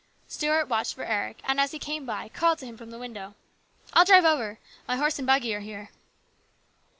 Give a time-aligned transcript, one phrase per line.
[0.27, 3.35] Stuart watched for Eric, and, as he came by, called to him from the window:"
[3.93, 4.57] I'll drive over.
[4.87, 5.91] My horse and buggy are here."